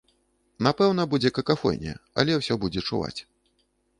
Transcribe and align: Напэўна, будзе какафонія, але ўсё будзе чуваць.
Напэўна, 0.67 1.03
будзе 1.11 1.31
какафонія, 1.37 1.95
але 2.23 2.39
ўсё 2.39 2.57
будзе 2.63 2.83
чуваць. 2.89 3.19